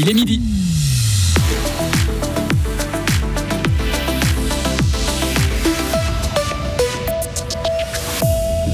Il 0.00 0.10
est 0.10 0.14
midi. 0.14 0.40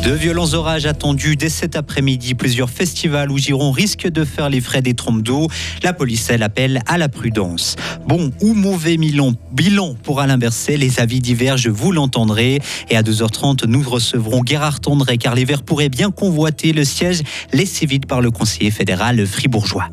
De 0.03 0.12
violents 0.12 0.54
orages 0.54 0.87
attendus 0.87 1.37
dès 1.37 1.51
cet 1.51 1.77
après-midi. 1.77 2.33
Plusieurs 2.35 2.71
festivals 2.71 3.30
où 3.30 3.37
Giron 3.37 3.71
risque 3.71 4.09
de 4.09 4.25
faire 4.25 4.48
les 4.48 4.62
frais 4.62 4.80
des 4.80 4.95
trompes 4.95 5.22
d'eau. 5.22 5.48
La 5.83 5.93
police, 5.93 6.30
elle 6.30 6.43
appelle 6.43 6.80
à 6.87 6.96
la 6.96 7.11
prudence. 7.11 7.77
Bon 8.09 8.32
ou 8.41 8.55
mauvais 8.55 8.96
bilan, 8.96 9.34
bilan 9.52 9.96
pour 10.02 10.21
Alain 10.21 10.39
Berset. 10.39 10.79
Les 10.79 11.00
avis 11.00 11.21
divergent, 11.21 11.68
vous 11.68 11.93
l'entendrez. 11.93 12.61
Et 12.89 12.96
à 12.96 13.02
2h30, 13.02 13.66
nous 13.66 13.82
recevrons 13.82 14.43
Gérard 14.46 14.80
Tondré 14.80 15.18
car 15.18 15.34
les 15.34 15.45
Verts 15.45 15.64
pourraient 15.64 15.91
bien 15.91 16.11
convoiter 16.11 16.73
le 16.73 16.84
siège 16.84 17.21
laissé 17.52 17.84
vide 17.84 18.07
par 18.07 18.23
le 18.23 18.30
conseiller 18.30 18.71
fédéral 18.71 19.27
fribourgeois. 19.27 19.91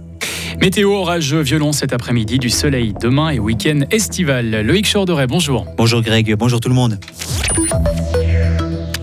Météo, 0.60 0.92
orage 0.92 1.34
violent 1.34 1.72
cet 1.72 1.94
après-midi, 1.94 2.40
du 2.40 2.50
soleil 2.50 2.94
demain 3.00 3.30
et 3.30 3.40
week-end 3.40 3.82
estival. 3.92 4.66
Loïc 4.66 4.92
Chorderet, 4.92 5.28
bonjour. 5.28 5.66
Bonjour 5.78 6.02
Greg, 6.02 6.36
bonjour 6.36 6.60
tout 6.60 6.70
le 6.70 6.76
monde. 6.76 7.00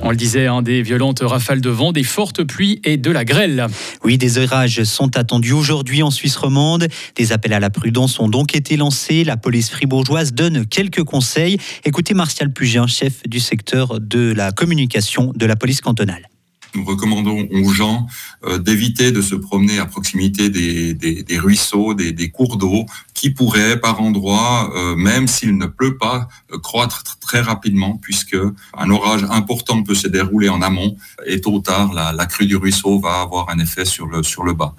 On 0.03 0.11
le 0.11 0.17
disait, 0.17 0.47
hein, 0.47 0.61
des 0.61 0.83
violentes 0.83 1.21
rafales 1.23 1.63
de 1.63 1.71
vent, 1.71 1.93
des 1.93 2.03
fortes 2.03 2.45
pluies 2.45 2.81
et 2.85 2.99
de 2.99 3.11
la 3.11 3.25
grêle. 3.25 3.67
Oui, 4.03 4.19
des 4.19 4.37
orages 4.37 4.83
sont 4.85 5.17
attendus 5.17 5.53
aujourd'hui 5.53 6.03
en 6.03 6.11
Suisse 6.11 6.37
romande. 6.37 6.89
Des 7.17 7.33
appels 7.33 7.55
à 7.55 7.61
la 7.61 7.71
prudence 7.71 8.21
ont 8.21 8.29
donc 8.29 8.55
été 8.55 8.77
lancés. 8.77 9.25
La 9.25 9.39
police 9.39 9.71
fribourgeoise 9.71 10.35
donne 10.35 10.67
quelques 10.67 11.05
conseils. 11.05 11.57
Écoutez 11.85 12.13
Martial 12.13 12.53
Pugin, 12.53 12.87
chef 12.87 13.23
du 13.27 13.41
secteur 13.41 13.99
de 14.01 14.35
la 14.35 14.53
communication 14.53 15.33
de 15.35 15.47
la 15.47 15.57
police 15.57 15.81
cantonale 15.81 16.29
nous 16.75 16.85
recommandons 16.85 17.49
aux 17.51 17.73
gens 17.73 18.07
euh, 18.45 18.59
d'éviter 18.59 19.13
de 19.13 19.23
se 19.23 19.35
promener 19.35 19.79
à 19.79 19.87
proximité 19.87 20.51
des, 20.51 21.39
ruisseaux, 21.39 21.95
des, 21.95 22.31
cours 22.31 22.57
d'eau, 22.57 22.87
qui 23.15 23.31
pourraient 23.31 23.81
par 23.81 24.01
endroits, 24.01 24.73
euh, 24.75 24.97
même 24.97 25.27
s'il 25.29 25.57
ne 25.57 25.67
pleut 25.67 25.97
pas, 25.97 26.29
euh, 26.53 26.59
croître 26.59 27.19
très 27.21 27.41
rapidement, 27.41 27.99
puisque 28.03 28.37
un 28.77 28.91
orage 28.91 29.25
important 29.31 29.83
peut 29.83 29.95
se 29.95 30.09
dérouler 30.09 30.49
en 30.49 30.63
amont, 30.63 30.97
et 31.27 31.41
tôt 31.41 31.53
ou 31.53 31.61
tard, 31.61 31.93
la, 31.93 32.27
crue 32.27 32.47
du 32.47 32.57
ruisseau 32.57 32.99
va 32.99 33.21
avoir 33.21 33.51
un 33.51 33.59
effet 33.59 33.85
sur 33.85 34.07
le 34.07 34.53
bas. 34.53 34.75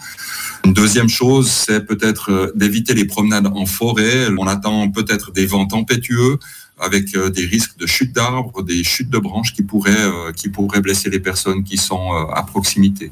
Une 0.66 0.74
deuxième 0.74 1.10
chose, 1.10 1.48
c'est 1.48 1.86
peut-être 1.86 2.52
d'éviter 2.56 2.96
les 2.96 3.06
promenades 3.06 3.46
en 3.46 3.68
forêt. 3.68 4.30
On 4.36 4.48
attend 4.48 4.90
peut-être 4.90 5.32
des 5.32 5.46
vents 5.46 5.68
tempétueux, 5.68 6.40
avec 6.80 7.16
euh, 7.16 7.30
des 7.30 7.46
risques 7.46 7.78
de 7.78 7.86
chute 7.86 8.14
d'arbres, 8.14 8.64
des 8.64 8.84
chutes 8.84 9.12
de 9.12 9.20
branches 9.20 9.54
qui 9.54 9.62
pourraient, 9.62 9.92
euh, 9.96 10.32
qui 10.32 10.50
pourraient 10.50 10.82
blesser 10.82 11.12
les 11.12 11.20
personnes 11.20 11.64
qui 11.64 11.78
sont 11.78 12.16
euh, 12.16 12.26
à 12.34 12.42
proximité. 12.42 13.12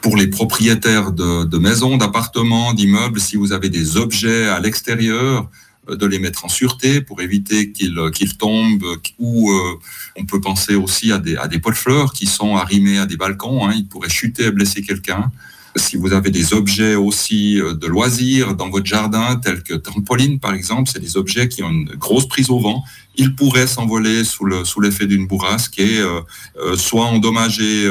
Pour 0.00 0.16
les 0.16 0.26
propriétaires 0.26 1.12
de, 1.12 1.58
maisons, 1.58 1.98
d'appartements, 1.98 2.72
d'immeubles, 2.72 3.20
si 3.20 3.36
vous 3.36 3.52
avez 3.52 3.68
des 3.68 3.98
objets 3.98 4.48
à 4.48 4.58
l'extérieur, 4.58 5.50
de 5.86 6.06
les 6.06 6.18
mettre 6.18 6.46
en 6.46 6.48
sûreté 6.48 7.02
pour 7.02 7.20
éviter 7.20 7.72
qu'ils 7.72 8.00
qu'ils 8.14 8.38
tombent 8.38 8.86
ou 9.18 9.52
on 10.16 10.24
peut 10.24 10.40
penser 10.40 10.74
aussi 10.74 11.12
à 11.12 11.18
des, 11.18 11.36
à 11.36 11.46
des 11.46 11.58
pots 11.58 11.70
de 11.70 11.76
fleurs 11.76 12.14
qui 12.14 12.26
sont 12.26 12.56
arrimés 12.56 12.98
à 12.98 13.04
des 13.04 13.18
balcons, 13.18 13.66
hein, 13.66 13.72
ils 13.74 13.86
pourraient 13.86 14.08
chuter 14.08 14.44
et 14.44 14.50
blesser 14.50 14.80
quelqu'un. 14.80 15.30
Si 15.76 15.96
vous 15.96 16.12
avez 16.12 16.30
des 16.30 16.54
objets 16.54 16.94
aussi 16.94 17.60
euh, 17.60 17.74
de 17.74 17.86
loisirs 17.86 18.54
dans 18.54 18.70
votre 18.70 18.86
jardin, 18.86 19.36
tels 19.36 19.62
que 19.62 19.74
trampoline 19.74 20.38
par 20.38 20.54
exemple, 20.54 20.88
c'est 20.92 21.00
des 21.00 21.16
objets 21.16 21.48
qui 21.48 21.62
ont 21.62 21.70
une 21.70 21.96
grosse 21.96 22.28
prise 22.28 22.50
au 22.50 22.60
vent. 22.60 22.84
Ils 23.16 23.34
pourraient 23.34 23.66
s'envoler 23.66 24.24
sous 24.24 24.44
le 24.44 24.64
sous 24.64 24.80
l'effet 24.80 25.06
d'une 25.06 25.26
bourrasque 25.26 25.78
et 25.78 25.98
euh, 25.98 26.20
euh, 26.58 26.76
soit 26.76 27.06
endommager 27.06 27.90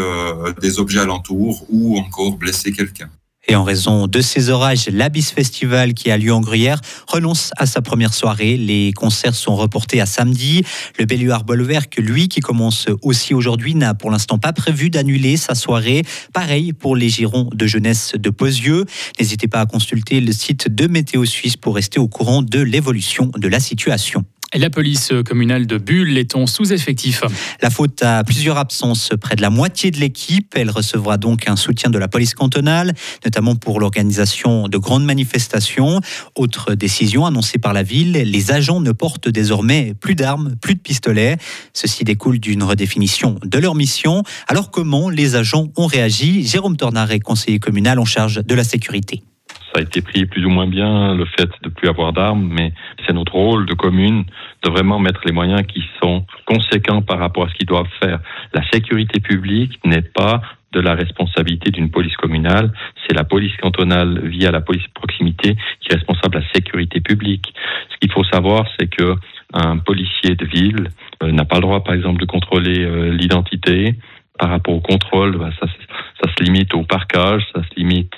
des 0.61 0.79
objets 0.79 0.99
alentours 0.99 1.65
ou 1.69 1.97
encore 1.97 2.37
blesser 2.37 2.71
quelqu'un. 2.71 3.09
Et 3.47 3.55
en 3.55 3.63
raison 3.63 4.07
de 4.07 4.21
ces 4.21 4.49
orages, 4.49 4.87
l'Abyss 4.87 5.31
Festival 5.31 5.93
qui 5.93 6.09
a 6.11 6.17
lieu 6.17 6.33
en 6.33 6.39
Gruyère 6.39 6.79
renonce 7.07 7.51
à 7.57 7.65
sa 7.65 7.81
première 7.81 8.13
soirée. 8.13 8.55
Les 8.55 8.93
concerts 8.93 9.35
sont 9.35 9.55
reportés 9.55 9.99
à 9.99 10.05
samedi. 10.05 10.63
Le 10.97 11.05
Belluard 11.05 11.43
Bolwerk, 11.43 11.97
lui, 11.97 12.29
qui 12.29 12.39
commence 12.39 12.87
aussi 13.01 13.33
aujourd'hui, 13.33 13.75
n'a 13.75 13.95
pour 13.95 14.11
l'instant 14.11 14.37
pas 14.37 14.53
prévu 14.53 14.89
d'annuler 14.89 15.35
sa 15.35 15.55
soirée. 15.55 16.03
Pareil 16.33 16.71
pour 16.71 16.95
les 16.95 17.09
Girons 17.09 17.49
de 17.53 17.67
jeunesse 17.67 18.13
de 18.17 18.29
Posieux. 18.29 18.85
N'hésitez 19.19 19.49
pas 19.49 19.59
à 19.59 19.65
consulter 19.65 20.21
le 20.21 20.31
site 20.31 20.69
de 20.69 20.87
Météo 20.87 21.25
Suisse 21.25 21.57
pour 21.57 21.75
rester 21.75 21.99
au 21.99 22.07
courant 22.07 22.43
de 22.43 22.59
l'évolution 22.59 23.29
de 23.35 23.47
la 23.49 23.59
situation. 23.59 24.23
La 24.55 24.69
police 24.69 25.11
communale 25.25 25.65
de 25.65 25.79
Bulle 25.79 26.15
est 26.15 26.35
en 26.35 26.45
sous-effectif. 26.45 27.23
La 27.63 27.71
faute 27.71 28.03
à 28.03 28.23
plusieurs 28.23 28.57
absences 28.57 29.09
près 29.19 29.35
de 29.35 29.41
la 29.41 29.49
moitié 29.49 29.89
de 29.89 29.99
l'équipe. 29.99 30.53
Elle 30.55 30.69
recevra 30.69 31.17
donc 31.17 31.47
un 31.47 31.55
soutien 31.55 31.89
de 31.89 31.97
la 31.97 32.07
police 32.07 32.35
cantonale, 32.35 32.93
notamment 33.25 33.55
pour 33.55 33.79
l'organisation 33.79 34.67
de 34.67 34.77
grandes 34.77 35.05
manifestations. 35.05 36.01
Autre 36.35 36.75
décision 36.75 37.25
annoncée 37.25 37.57
par 37.57 37.73
la 37.73 37.81
ville, 37.81 38.11
les 38.11 38.51
agents 38.51 38.79
ne 38.79 38.91
portent 38.91 39.27
désormais 39.27 39.95
plus 39.99 40.13
d'armes, 40.13 40.55
plus 40.61 40.75
de 40.75 40.81
pistolets. 40.81 41.37
Ceci 41.73 42.03
découle 42.03 42.39
d'une 42.39 42.61
redéfinition 42.61 43.39
de 43.43 43.57
leur 43.57 43.73
mission. 43.73 44.21
Alors 44.47 44.69
comment 44.69 45.09
les 45.09 45.35
agents 45.35 45.69
ont 45.77 45.87
réagi? 45.87 46.45
Jérôme 46.45 46.77
Tornaret, 46.77 47.19
conseiller 47.19 47.57
communal 47.57 47.97
en 47.97 48.05
charge 48.05 48.43
de 48.45 48.53
la 48.53 48.63
sécurité 48.63 49.23
ça 49.73 49.79
a 49.79 49.81
été 49.81 50.01
pris 50.01 50.25
plus 50.25 50.45
ou 50.45 50.49
moins 50.49 50.67
bien, 50.67 51.15
le 51.15 51.25
fait 51.25 51.49
de 51.63 51.69
plus 51.69 51.89
avoir 51.89 52.13
d'armes, 52.13 52.47
mais 52.51 52.73
c'est 53.05 53.13
notre 53.13 53.33
rôle 53.33 53.65
de 53.65 53.73
commune 53.73 54.23
de 54.63 54.69
vraiment 54.69 54.99
mettre 54.99 55.21
les 55.25 55.31
moyens 55.31 55.63
qui 55.63 55.83
sont 56.01 56.25
conséquents 56.45 57.01
par 57.01 57.17
rapport 57.17 57.45
à 57.45 57.49
ce 57.49 57.55
qu'ils 57.55 57.67
doivent 57.67 57.87
faire. 58.01 58.19
La 58.53 58.61
sécurité 58.71 59.19
publique 59.19 59.79
n'est 59.83 60.03
pas 60.03 60.41
de 60.73 60.79
la 60.79 60.93
responsabilité 60.93 61.71
d'une 61.71 61.89
police 61.89 62.15
communale, 62.17 62.71
c'est 63.05 63.15
la 63.15 63.23
police 63.23 63.55
cantonale 63.57 64.27
via 64.27 64.51
la 64.51 64.61
police 64.61 64.87
proximité 64.93 65.55
qui 65.79 65.91
est 65.91 65.95
responsable 65.95 66.35
de 66.35 66.39
la 66.39 66.53
sécurité 66.53 66.99
publique. 66.99 67.53
Ce 67.91 67.97
qu'il 67.97 68.11
faut 68.11 68.23
savoir, 68.25 68.67
c'est 68.79 68.87
que 68.87 69.15
un 69.53 69.77
policier 69.77 70.35
de 70.35 70.45
ville 70.45 70.89
euh, 71.21 71.31
n'a 71.31 71.45
pas 71.45 71.55
le 71.55 71.61
droit, 71.61 71.83
par 71.83 71.93
exemple, 71.93 72.19
de 72.19 72.25
contrôler 72.25 72.79
euh, 72.79 73.11
l'identité. 73.11 73.95
Par 74.39 74.49
rapport 74.49 74.73
au 74.73 74.81
contrôle, 74.81 75.37
bah, 75.37 75.51
ça, 75.59 75.67
ça 75.67 76.31
se 76.35 76.43
limite 76.43 76.73
au 76.73 76.83
parquage, 76.83 77.43
ça 77.53 77.61
se 77.61 77.79
limite 77.79 78.13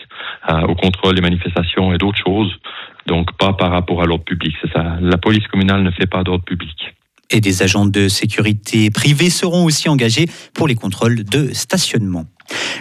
au 0.68 0.76
contrôle 0.76 1.16
des 1.16 1.22
manifestations 1.22 1.94
et 1.94 1.98
d'autres 1.98 2.22
choses. 2.24 2.52
Donc 3.08 3.36
pas 3.38 3.54
par 3.54 3.72
rapport 3.72 4.02
à 4.02 4.06
l'ordre 4.06 4.24
public. 4.24 4.56
C'est 4.62 4.72
ça. 4.72 4.98
La 5.02 5.18
police 5.18 5.48
communale 5.48 5.84
ne 5.84 5.92
fait 5.92 6.08
pas 6.08 6.24
d'ordre 6.24 6.44
public. 6.44 6.96
Et 7.32 7.42
des 7.42 7.64
agents 7.64 7.86
de 7.86 8.08
sécurité 8.08 8.92
privés 8.92 9.30
seront 9.30 9.66
aussi 9.66 9.90
engagés 9.90 10.28
pour 10.54 10.68
les 10.68 10.76
contrôles 10.76 11.24
de 11.24 11.54
stationnement. 11.54 12.26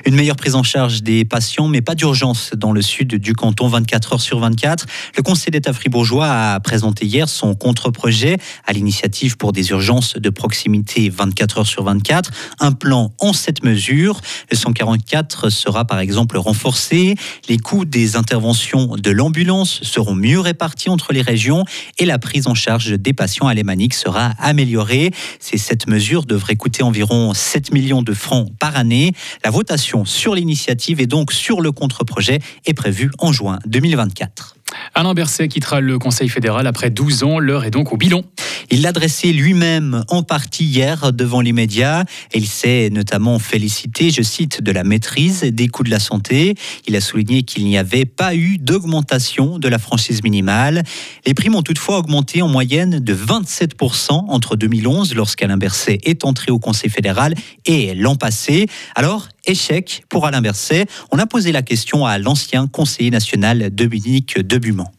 Une 0.06 0.16
meilleure 0.16 0.36
prise 0.36 0.54
en 0.54 0.62
charge 0.62 1.02
des 1.02 1.24
patients, 1.24 1.66
mais 1.66 1.80
pas 1.80 1.94
d'urgence 1.94 2.50
dans 2.54 2.72
le 2.72 2.82
sud 2.82 3.14
du 3.14 3.32
canton 3.32 3.68
24 3.68 4.12
heures 4.12 4.20
sur 4.20 4.38
24. 4.38 4.84
Le 5.16 5.22
Conseil 5.22 5.50
d'État 5.50 5.72
fribourgeois 5.72 6.26
a 6.26 6.60
présenté 6.60 7.06
hier 7.06 7.26
son 7.26 7.54
contre-projet 7.54 8.36
à 8.66 8.74
l'initiative 8.74 9.38
pour 9.38 9.52
des 9.52 9.70
urgences 9.70 10.16
de 10.16 10.28
proximité 10.28 11.08
24 11.08 11.58
heures 11.58 11.66
sur 11.66 11.84
24. 11.84 12.30
Un 12.60 12.72
plan 12.72 13.14
en 13.18 13.32
sept 13.32 13.64
mesures. 13.64 14.20
Le 14.50 14.58
144 14.58 15.48
sera 15.48 15.86
par 15.86 16.00
exemple 16.00 16.36
renforcé. 16.36 17.14
Les 17.48 17.56
coûts 17.56 17.86
des 17.86 18.16
interventions 18.16 18.96
de 18.96 19.10
l'ambulance 19.10 19.80
seront 19.84 20.14
mieux 20.14 20.40
répartis 20.40 20.90
entre 20.90 21.14
les 21.14 21.22
régions 21.22 21.64
et 21.98 22.04
la 22.04 22.18
prise 22.18 22.46
en 22.46 22.54
charge 22.54 22.90
des 22.90 23.14
patients 23.14 23.46
alémaniques 23.46 23.94
sera 23.94 24.32
améliorée. 24.38 25.12
Ces 25.40 25.56
sept 25.56 25.86
mesures 25.86 26.26
devraient 26.26 26.56
coûter 26.56 26.82
environ 26.82 27.32
7 27.32 27.72
millions 27.72 28.02
de 28.02 28.12
francs 28.12 28.48
par 28.58 28.76
année. 28.76 29.14
La 29.42 29.50
votation 29.50 29.93
sur 30.04 30.34
l'initiative 30.34 31.00
et 31.00 31.06
donc 31.06 31.32
sur 31.32 31.60
le 31.60 31.70
contre-projet 31.70 32.40
est 32.66 32.74
prévue 32.74 33.12
en 33.18 33.32
juin 33.32 33.60
2024. 33.66 34.56
Alain 34.94 35.14
Berset 35.14 35.48
quittera 35.48 35.80
le 35.80 35.98
Conseil 35.98 36.28
fédéral 36.28 36.66
après 36.66 36.90
12 36.90 37.22
ans. 37.22 37.38
L'heure 37.38 37.64
est 37.64 37.70
donc 37.70 37.92
au 37.92 37.96
bilan. 37.96 38.22
Il 38.70 38.82
l'a 38.82 38.92
dressé 38.92 39.32
lui-même 39.32 40.04
en 40.08 40.22
partie 40.22 40.64
hier 40.64 41.12
devant 41.12 41.40
les 41.40 41.52
médias. 41.52 42.04
il 42.34 42.46
s'est 42.46 42.88
notamment 42.90 43.38
félicité, 43.38 44.10
je 44.10 44.22
cite, 44.22 44.62
de 44.62 44.72
la 44.72 44.84
maîtrise 44.84 45.42
des 45.42 45.68
coûts 45.68 45.84
de 45.84 45.90
la 45.90 46.00
santé. 46.00 46.54
Il 46.86 46.96
a 46.96 47.00
souligné 47.00 47.42
qu'il 47.42 47.64
n'y 47.64 47.76
avait 47.76 48.06
pas 48.06 48.34
eu 48.34 48.58
d'augmentation 48.58 49.58
de 49.58 49.68
la 49.68 49.78
franchise 49.78 50.22
minimale. 50.22 50.82
Les 51.26 51.34
primes 51.34 51.54
ont 51.54 51.62
toutefois 51.62 51.98
augmenté 51.98 52.42
en 52.42 52.48
moyenne 52.48 53.00
de 53.00 53.14
27% 53.14 54.12
entre 54.28 54.56
2011, 54.56 55.14
lorsqu'Alain 55.14 55.58
Berset 55.58 55.98
est 56.04 56.24
entré 56.24 56.50
au 56.50 56.58
Conseil 56.58 56.90
fédéral, 56.90 57.34
et 57.66 57.94
l'an 57.94 58.16
passé. 58.16 58.66
Alors, 58.94 59.28
échec 59.46 60.04
pour 60.08 60.26
Alain 60.26 60.40
Berset. 60.40 60.86
On 61.10 61.18
a 61.18 61.26
posé 61.26 61.52
la 61.52 61.62
question 61.62 62.06
à 62.06 62.18
l'ancien 62.18 62.66
conseiller 62.66 63.10
national 63.10 63.70
Dominique 63.70 64.38
Debuman. 64.38 64.90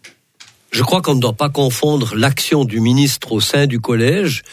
Je 0.72 0.84
crois 0.84 1.02
qu'on 1.02 1.16
ne 1.16 1.22
doit 1.22 1.34
pas 1.34 1.50
confondre 1.50 2.16
l'action 2.16 2.66
du 2.66 2.82
ministre 2.82 3.32
au 3.32 3.40
sein 3.40 3.66
du 3.66 3.80
collège, 3.80 4.44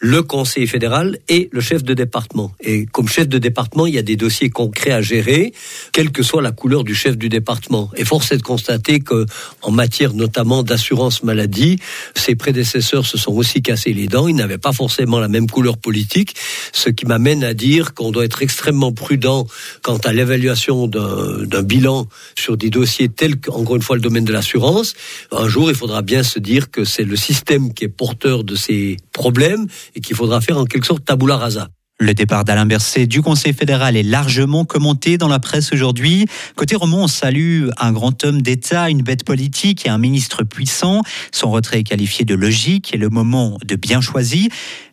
le 0.00 0.22
conseil 0.22 0.66
fédéral 0.66 1.18
et 1.28 1.50
le 1.52 1.60
chef 1.60 1.84
de 1.84 1.92
département. 1.92 2.52
Et 2.60 2.86
comme 2.86 3.06
chef 3.06 3.28
de 3.28 3.36
département, 3.36 3.86
il 3.86 3.94
y 3.94 3.98
a 3.98 4.02
des 4.02 4.16
dossiers 4.16 4.48
concrets 4.48 4.92
à 4.92 5.02
gérer, 5.02 5.52
quelle 5.92 6.10
que 6.10 6.22
soit 6.22 6.40
la 6.40 6.52
couleur 6.52 6.84
du 6.84 6.94
chef 6.94 7.18
du 7.18 7.28
département. 7.28 7.90
Et 7.96 8.06
force 8.06 8.32
est 8.32 8.38
de 8.38 8.42
constater 8.42 9.00
que, 9.00 9.26
en 9.60 9.70
matière 9.70 10.14
notamment 10.14 10.62
d'assurance 10.62 11.22
maladie, 11.22 11.78
ses 12.16 12.34
prédécesseurs 12.34 13.04
se 13.04 13.18
sont 13.18 13.32
aussi 13.32 13.60
cassés 13.60 13.92
les 13.92 14.06
dents. 14.06 14.26
Ils 14.26 14.36
n'avaient 14.36 14.56
pas 14.56 14.72
forcément 14.72 15.18
la 15.18 15.28
même 15.28 15.50
couleur 15.50 15.76
politique, 15.76 16.34
ce 16.72 16.88
qui 16.88 17.04
m'amène 17.04 17.44
à 17.44 17.52
dire 17.52 17.92
qu'on 17.92 18.10
doit 18.10 18.24
être 18.24 18.42
extrêmement 18.42 18.92
prudent 18.92 19.46
quant 19.82 19.98
à 19.98 20.14
l'évaluation 20.14 20.86
d'un 20.86 21.62
bilan 21.62 22.08
sur 22.38 22.56
des 22.56 22.70
dossiers 22.70 23.10
tels 23.10 23.38
qu'encore 23.38 23.76
une 23.76 23.82
fois 23.82 23.96
le 23.96 24.02
domaine 24.02 24.24
de 24.24 24.32
l'assurance. 24.32 24.94
Un 25.30 25.46
jour, 25.46 25.70
il 25.70 25.76
faudra 25.76 26.00
bien 26.00 26.22
se 26.22 26.38
dire 26.38 26.70
que 26.70 26.84
c'est 26.84 27.04
le 27.04 27.16
système 27.16 27.74
qui 27.74 27.84
est 27.84 27.88
porteur 27.88 28.44
de 28.44 28.56
ces 28.56 28.96
problèmes 29.12 29.66
et 29.94 30.00
qu'il 30.00 30.16
faudra 30.16 30.40
faire 30.40 30.58
en 30.58 30.64
quelque 30.64 30.86
sorte 30.86 31.04
tabula 31.04 31.36
rasa. 31.36 31.68
Le 32.02 32.14
départ 32.14 32.46
d'Alain 32.46 32.64
Berset 32.64 33.06
du 33.06 33.20
Conseil 33.20 33.52
fédéral 33.52 33.94
est 33.94 34.02
largement 34.02 34.64
commenté 34.64 35.18
dans 35.18 35.28
la 35.28 35.38
presse 35.38 35.70
aujourd'hui. 35.74 36.24
Côté 36.56 36.74
roman, 36.74 37.02
on 37.02 37.08
salue 37.08 37.68
un 37.76 37.92
grand 37.92 38.24
homme 38.24 38.40
d'État, 38.40 38.88
une 38.88 39.02
bête 39.02 39.22
politique 39.22 39.84
et 39.84 39.90
un 39.90 39.98
ministre 39.98 40.42
puissant. 40.42 41.02
Son 41.30 41.50
retrait 41.50 41.80
est 41.80 41.84
qualifié 41.84 42.24
de 42.24 42.34
logique 42.34 42.94
et 42.94 42.96
le 42.96 43.10
moment 43.10 43.58
de 43.62 43.76
bien 43.76 44.00
choisi. 44.00 44.48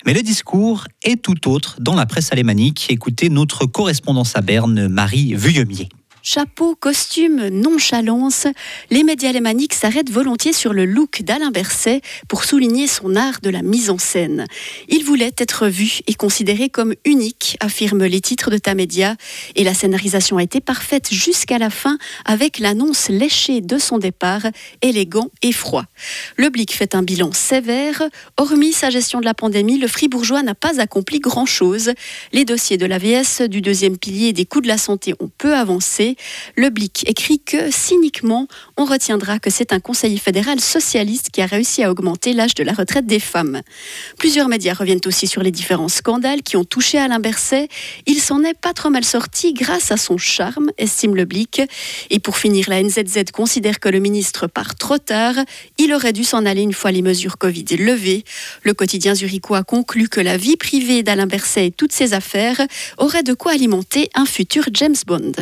Mais 0.06 0.14
le 0.14 0.22
discours 0.22 0.84
est 1.02 1.22
tout 1.22 1.50
autre 1.50 1.78
dans 1.80 1.96
la 1.96 2.06
presse 2.06 2.34
alémanique. 2.34 2.88
Écoutez 2.90 3.30
notre 3.30 3.66
correspondance 3.66 4.36
à 4.36 4.42
Berne, 4.42 4.90
Marie 4.90 5.34
Vuillemier. 5.34 5.88
Chapeau, 6.29 6.75
costume, 6.75 7.47
nonchalance, 7.47 8.47
les 8.89 9.06
médias 9.06 9.29
alémaniques 9.29 9.74
s'arrêtent 9.74 10.12
volontiers 10.12 10.51
sur 10.51 10.74
le 10.74 10.83
look 10.83 11.21
d'Alain 11.21 11.51
Berset 11.51 12.01
pour 12.27 12.44
souligner 12.44 12.88
son 12.88 13.15
art 13.15 13.39
de 13.41 13.50
la 13.50 13.62
mise 13.62 13.89
en 13.89 13.97
scène. 13.97 14.44
Il 14.89 15.06
voulait 15.06 15.33
être 15.38 15.69
vu 15.69 16.00
et 16.06 16.15
considéré 16.15 16.68
comme 16.68 16.95
unique, 17.06 17.56
affirment 17.62 18.03
les 18.03 18.19
titres 18.19 18.51
de 18.51 18.57
ta 18.57 18.75
média, 18.75 19.15
et 19.56 19.63
la 19.63 19.74
scénarisation 19.74 20.35
a 20.35 20.44
été 20.44 20.59
parfaite 20.59 21.13
jusqu'à 21.13 21.59
la 21.59 21.69
fin 21.69 21.97
avec 22.25 22.59
l'annonce 22.59 23.07
léchée 23.07 23.62
de 23.62 23.77
son 23.77 23.97
départ, 23.97 24.47
élégant 24.81 25.29
et 25.41 25.53
froid. 25.53 25.85
Le 26.35 26.50
Blic 26.50 26.74
fait 26.74 26.94
un 26.94 27.03
bilan 27.03 27.31
sévère. 27.31 28.03
Hormis 28.35 28.74
sa 28.74 28.89
gestion 28.89 29.21
de 29.21 29.25
la 29.25 29.33
pandémie, 29.33 29.77
le 29.77 29.88
Fribourgeois 29.88 30.44
n'a 30.44 30.56
pas 30.56 30.81
accompli 30.81 31.19
grand-chose. 31.19 31.94
Les 32.33 32.44
dossiers 32.44 32.75
de 32.75 32.85
l'AVS, 32.85 33.44
du 33.44 33.62
deuxième 33.62 33.97
pilier 33.97 34.27
et 34.27 34.33
des 34.33 34.45
coûts 34.45 34.59
de 34.59 34.68
la 34.68 34.77
santé 34.77 35.13
ont 35.21 35.31
peu 35.38 35.56
avancé. 35.56 36.17
Le 36.56 36.69
Blic 36.69 37.08
écrit 37.08 37.40
que, 37.40 37.72
cyniquement, 37.72 38.48
on 38.78 38.86
retiendra 38.86 39.40
que 39.40 39.50
c'est 39.50 39.74
un 39.74 39.80
conseiller 39.80 40.18
fédéral 40.18 40.60
socialiste 40.60 41.30
qui 41.31 41.42
a 41.42 41.46
réussi 41.46 41.84
à 41.84 41.92
augmenter 41.92 42.34
l'âge 42.34 42.56
de 42.56 42.64
la 42.64 42.74
retraite 42.74 43.06
des 43.06 43.19
femmes. 43.19 43.62
Plusieurs 44.18 44.48
médias 44.48 44.74
reviennent 44.74 45.02
aussi 45.06 45.28
sur 45.28 45.44
les 45.44 45.52
différents 45.52 45.88
scandales 45.88 46.44
qui 46.44 46.58
ont 46.58 46.64
touché 46.64 46.98
Alain 46.98 47.19
Berset. 47.19 47.68
Il 48.06 48.19
s'en 48.19 48.44
est 48.44 48.54
pas 48.54 48.74
trop 48.74 48.90
mal 48.90 49.04
sorti 49.04 49.54
grâce 49.54 49.92
à 49.92 49.98
son 49.98 50.18
charme, 50.18 50.72
estime 50.78 51.16
le 51.16 51.25
Blic. 51.25 51.62
Et 52.10 52.20
pour 52.20 52.38
finir, 52.38 52.70
la 52.70 52.81
NZZ 52.81 53.31
considère 53.34 53.80
que 53.80 53.90
le 53.90 54.00
ministre 54.00 54.48
part 54.48 54.75
trop 54.75 54.98
tard. 54.98 55.36
Il 55.78 55.94
aurait 55.94 56.13
dû 56.13 56.24
s'en 56.24 56.46
aller 56.46 56.62
une 56.62 56.74
fois 56.74 56.92
les 56.92 57.02
mesures 57.02 57.38
Covid 57.38 57.66
levées. 57.78 58.24
Le 58.63 58.74
quotidien 58.74 59.16
zurichois 59.16 59.63
conclut 59.63 60.10
que 60.10 60.22
la 60.22 60.38
vie 60.38 60.58
privée 60.58 61.04
d'Alain 61.04 61.28
Berset 61.28 61.68
et 61.68 61.72
toutes 61.72 61.92
ses 61.94 62.13
affaires 62.13 62.62
auraient 62.98 63.24
de 63.24 63.34
quoi 63.34 63.54
alimenter 63.54 64.10
un 64.16 64.25
futur 64.25 64.66
James 64.74 64.96
Bond. 65.06 65.34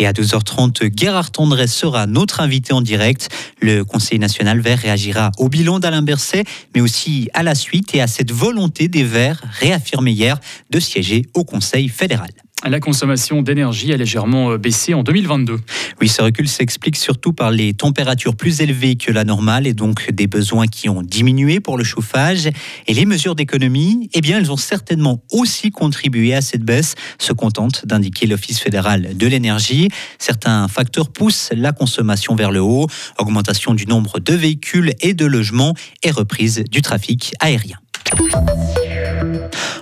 Et 0.00 0.06
à 0.06 0.12
12h30, 0.12 0.98
Gérard 0.98 1.30
Tendresse 1.30 1.74
sera 1.74 2.06
notre 2.06 2.40
invité 2.40 2.72
en 2.72 2.80
direct. 2.80 3.28
Le 3.60 3.84
Conseil 3.84 4.18
national 4.18 4.58
vert 4.58 4.78
réagira 4.78 5.30
au 5.36 5.50
bilan 5.50 5.78
d'Alain 5.78 6.00
Berset, 6.00 6.44
mais 6.74 6.80
aussi 6.80 7.28
à 7.34 7.42
la 7.42 7.54
suite 7.54 7.94
et 7.94 8.00
à 8.00 8.06
cette 8.06 8.32
volonté 8.32 8.88
des 8.88 9.04
Verts 9.04 9.42
réaffirmée 9.60 10.12
hier 10.12 10.40
de 10.70 10.80
siéger 10.80 11.26
au 11.34 11.44
Conseil 11.44 11.90
fédéral. 11.90 12.30
La 12.68 12.78
consommation 12.78 13.40
d'énergie 13.40 13.92
a 13.92 13.96
légèrement 13.96 14.50
euh, 14.50 14.58
baissé 14.58 14.92
en 14.92 15.02
2022. 15.02 15.56
Oui, 16.00 16.08
ce 16.08 16.20
recul 16.20 16.46
s'explique 16.46 16.96
surtout 16.96 17.32
par 17.32 17.50
les 17.50 17.72
températures 17.72 18.36
plus 18.36 18.60
élevées 18.60 18.96
que 18.96 19.10
la 19.10 19.24
normale 19.24 19.66
et 19.66 19.72
donc 19.72 20.10
des 20.10 20.26
besoins 20.26 20.66
qui 20.66 20.90
ont 20.90 21.02
diminué 21.02 21.60
pour 21.60 21.78
le 21.78 21.84
chauffage. 21.84 22.50
Et 22.86 22.92
les 22.92 23.06
mesures 23.06 23.34
d'économie, 23.34 24.10
eh 24.12 24.20
bien, 24.20 24.38
elles 24.38 24.52
ont 24.52 24.58
certainement 24.58 25.22
aussi 25.32 25.70
contribué 25.70 26.34
à 26.34 26.42
cette 26.42 26.62
baisse, 26.62 26.96
se 27.18 27.32
contente 27.32 27.86
d'indiquer 27.86 28.26
l'Office 28.26 28.60
fédéral 28.60 29.16
de 29.16 29.26
l'énergie. 29.26 29.88
Certains 30.18 30.68
facteurs 30.68 31.10
poussent 31.10 31.50
la 31.56 31.72
consommation 31.72 32.34
vers 32.34 32.50
le 32.50 32.60
haut, 32.60 32.86
augmentation 33.18 33.72
du 33.72 33.86
nombre 33.86 34.20
de 34.20 34.34
véhicules 34.34 34.92
et 35.00 35.14
de 35.14 35.24
logements 35.24 35.74
et 36.02 36.10
reprise 36.10 36.62
du 36.70 36.82
trafic 36.82 37.32
aérien. 37.40 37.78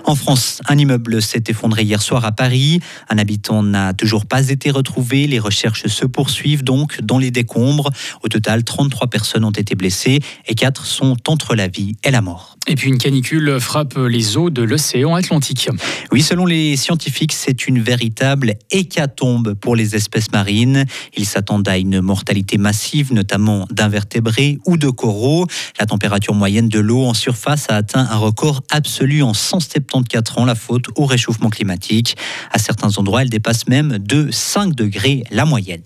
En 0.05 0.15
France, 0.15 0.59
un 0.67 0.77
immeuble 0.77 1.21
s'est 1.21 1.43
effondré 1.49 1.83
hier 1.83 2.01
soir 2.01 2.25
à 2.25 2.31
Paris. 2.31 2.79
Un 3.09 3.19
habitant 3.19 3.61
n'a 3.61 3.93
toujours 3.93 4.25
pas 4.25 4.49
été 4.49 4.71
retrouvé. 4.71 5.27
Les 5.27 5.37
recherches 5.37 5.85
se 5.85 6.05
poursuivent 6.05 6.63
donc 6.63 7.01
dans 7.01 7.19
les 7.19 7.29
décombres. 7.29 7.91
Au 8.23 8.27
total, 8.27 8.63
33 8.63 9.07
personnes 9.07 9.43
ont 9.43 9.51
été 9.51 9.75
blessées 9.75 10.19
et 10.47 10.55
4 10.55 10.85
sont 10.85 11.15
entre 11.27 11.53
la 11.53 11.67
vie 11.67 11.95
et 12.03 12.09
la 12.09 12.21
mort. 12.21 12.57
Et 12.67 12.75
puis 12.75 12.89
une 12.89 12.97
canicule 12.97 13.59
frappe 13.59 13.95
les 13.97 14.37
eaux 14.37 14.49
de 14.49 14.61
l'océan 14.61 15.15
Atlantique. 15.15 15.69
Oui, 16.11 16.21
selon 16.21 16.45
les 16.45 16.75
scientifiques, 16.75 17.33
c'est 17.33 17.67
une 17.67 17.79
véritable 17.79 18.55
hécatombe 18.71 19.53
pour 19.55 19.75
les 19.75 19.95
espèces 19.95 20.31
marines. 20.31 20.85
Ils 21.15 21.25
s'attendent 21.25 21.67
à 21.67 21.77
une 21.77 22.01
mortalité 22.01 22.57
massive, 22.57 23.13
notamment 23.13 23.67
d'invertébrés 23.71 24.59
ou 24.65 24.77
de 24.77 24.89
coraux. 24.89 25.45
La 25.79 25.85
température 25.85 26.33
moyenne 26.33 26.69
de 26.69 26.79
l'eau 26.79 27.05
en 27.05 27.13
surface 27.13 27.67
a 27.69 27.75
atteint 27.75 28.07
un 28.09 28.17
record 28.17 28.61
absolu 28.69 29.21
en 29.29 29.33
174 29.33 30.39
ans, 30.39 30.45
la 30.45 30.55
faute 30.55 30.87
au 30.95 31.05
réchauffement 31.05 31.49
climatique. 31.49 32.17
À 32.51 32.59
certains 32.59 32.97
endroits, 32.97 33.21
elle 33.21 33.29
dépasse 33.29 33.67
même 33.67 33.97
de 33.99 34.29
5 34.31 34.75
degrés 34.75 35.23
la 35.31 35.45
moyenne. 35.45 35.83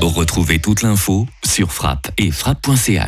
Retrouvez 0.00 0.60
toute 0.60 0.82
l'info 0.82 1.26
sur 1.44 1.72
frappe 1.72 2.10
et 2.18 2.30
frappe.ch. 2.30 3.02